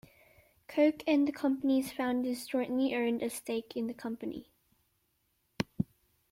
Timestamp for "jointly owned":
2.47-3.21